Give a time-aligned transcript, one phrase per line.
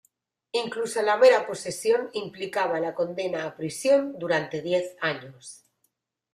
[0.63, 5.63] Incluso la mera posesión implicaba la condena a prisión durante diez años.